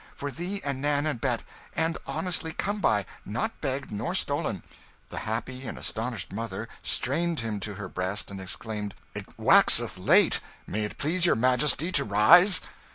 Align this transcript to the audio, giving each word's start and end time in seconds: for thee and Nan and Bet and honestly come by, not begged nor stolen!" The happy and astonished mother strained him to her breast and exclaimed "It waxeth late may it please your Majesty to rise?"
for 0.15 0.31
thee 0.31 0.59
and 0.63 0.81
Nan 0.81 1.05
and 1.05 1.21
Bet 1.21 1.43
and 1.75 1.95
honestly 2.07 2.53
come 2.53 2.81
by, 2.81 3.05
not 3.23 3.61
begged 3.61 3.91
nor 3.91 4.15
stolen!" 4.15 4.63
The 5.09 5.19
happy 5.29 5.67
and 5.67 5.77
astonished 5.77 6.33
mother 6.33 6.67
strained 6.81 7.41
him 7.41 7.59
to 7.59 7.75
her 7.75 7.87
breast 7.87 8.31
and 8.31 8.41
exclaimed 8.41 8.95
"It 9.13 9.27
waxeth 9.37 9.99
late 9.99 10.39
may 10.65 10.85
it 10.85 10.97
please 10.97 11.27
your 11.27 11.35
Majesty 11.35 11.91
to 11.91 12.03
rise?" 12.03 12.61